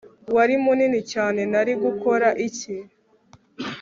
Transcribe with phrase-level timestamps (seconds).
[0.35, 2.75] Wari munini cyane Nari gukora iki